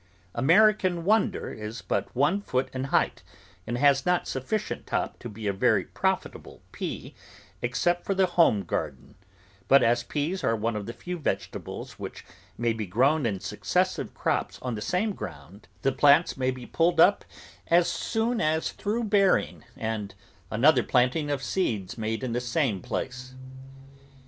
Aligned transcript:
American 0.33 1.05
Wonder 1.05 1.53
is 1.53 1.83
but 1.83 2.15
one 2.15 2.41
foot 2.41 2.69
in 2.73 2.85
height, 2.85 3.21
and 3.67 3.77
has 3.77 4.03
not 4.03 4.27
sufficient 4.27 4.87
top 4.87 5.19
to 5.19 5.29
be 5.29 5.45
a 5.45 5.53
very 5.53 5.83
profitable 5.85 6.63
pea 6.71 7.13
except 7.61 8.03
for 8.03 8.15
the 8.15 8.25
home 8.25 8.63
garden; 8.63 9.13
but 9.67 9.83
as 9.83 10.01
peas 10.01 10.43
are 10.43 10.55
one 10.55 10.75
of 10.75 10.87
the 10.87 10.93
few 10.93 11.19
vegetables 11.19 11.99
which 11.99 12.25
may 12.57 12.73
be 12.73 12.87
grown 12.87 13.27
in 13.27 13.39
successive 13.39 14.15
crops 14.15 14.57
on 14.63 14.73
the 14.73 14.81
same 14.81 15.13
ground, 15.13 15.67
the 15.83 15.91
plants 15.91 16.35
may 16.35 16.49
be 16.49 16.65
pulled 16.65 16.99
up 16.99 17.23
as 17.67 17.87
soon 17.87 18.41
as 18.41 18.71
through 18.71 19.03
bear 19.03 19.37
ing 19.37 19.63
and 19.77 20.15
another 20.49 20.81
planting 20.81 21.29
of 21.29 21.43
seeds 21.43 21.95
made 21.95 22.23
in 22.23 22.33
the 22.33 22.41
same 22.41 22.81
place. 22.81 23.35